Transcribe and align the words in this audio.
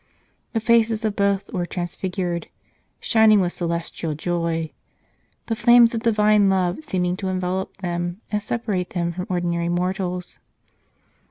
The 0.53 0.59
faces 0.59 1.05
of 1.05 1.15
both 1.15 1.47
were 1.53 1.67
transfigured, 1.67 2.47
shining 2.99 3.39
with 3.39 3.53
celestial 3.53 4.15
joy, 4.15 4.71
the 5.45 5.55
flames 5.55 5.93
of 5.93 6.01
Divine 6.01 6.49
love 6.49 6.83
seeming 6.83 7.15
to 7.17 7.27
envelop 7.27 7.77
them 7.83 8.19
and 8.31 8.41
separate 8.41 8.89
them 8.95 9.11
from 9.13 9.27
ordinary 9.29 9.69
mortals. 9.69 10.39